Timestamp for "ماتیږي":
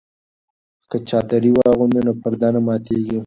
2.65-3.17